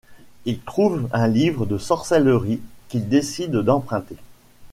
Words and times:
Il 0.45 0.57
trouve 0.61 1.07
un 1.13 1.27
livre 1.27 1.67
de 1.67 1.77
sorcellerie 1.77 2.59
qu'il 2.89 3.07
décide 3.07 3.51
d'emprunter. 3.57 4.15